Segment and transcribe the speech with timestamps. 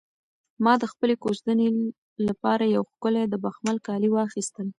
[0.63, 1.67] ما د خپلې کوژدنې
[2.27, 4.67] لپاره یو ښکلی د بخمل کالي واخیستل.